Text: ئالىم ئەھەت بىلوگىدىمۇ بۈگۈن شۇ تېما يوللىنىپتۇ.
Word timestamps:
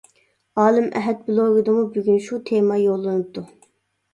ئالىم 0.61 0.87
ئەھەت 1.01 1.21
بىلوگىدىمۇ 1.27 1.83
بۈگۈن 1.99 2.17
شۇ 2.31 2.41
تېما 2.51 2.81
يوللىنىپتۇ. 2.85 3.45